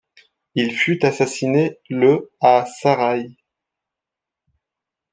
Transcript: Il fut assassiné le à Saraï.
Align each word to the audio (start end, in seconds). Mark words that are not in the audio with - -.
Il 0.55 0.75
fut 0.75 1.05
assassiné 1.05 1.77
le 1.87 2.31
à 2.41 2.65
Saraï. 2.65 3.35